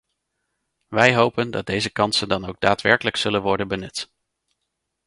Wij 0.87 1.15
hopen 1.15 1.51
dat 1.51 1.65
deze 1.65 1.89
kansen 1.89 2.27
dan 2.27 2.45
ook 2.45 2.59
daadwerkelijk 2.59 3.15
zullen 3.15 3.41
worden 3.41 3.67
benut. 3.67 4.11